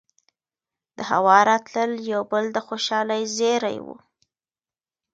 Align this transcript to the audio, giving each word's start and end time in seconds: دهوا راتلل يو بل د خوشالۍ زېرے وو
دهوا 0.97 1.39
راتلل 1.49 1.93
يو 2.13 2.21
بل 2.31 2.45
د 2.55 2.57
خوشالۍ 2.67 3.23
زېرے 3.35 3.75
وو 3.85 3.95